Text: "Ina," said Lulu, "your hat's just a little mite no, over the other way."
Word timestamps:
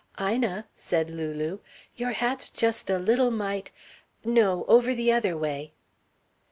"Ina," 0.19 0.65
said 0.75 1.11
Lulu, 1.11 1.59
"your 1.95 2.09
hat's 2.13 2.49
just 2.49 2.89
a 2.89 2.97
little 2.97 3.29
mite 3.29 3.69
no, 4.25 4.65
over 4.67 4.95
the 4.95 5.11
other 5.11 5.37
way." 5.37 5.73